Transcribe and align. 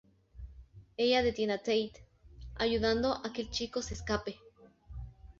Ella 0.97 1.21
detiene 1.21 1.53
a 1.53 1.57
Tate, 1.59 2.03
ayudando 2.55 3.21
a 3.23 3.31
que 3.31 3.43
el 3.43 3.51
chico 3.51 3.83
se 3.83 3.93
escape. 3.93 4.35